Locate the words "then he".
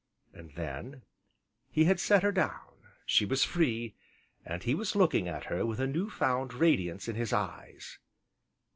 0.55-1.83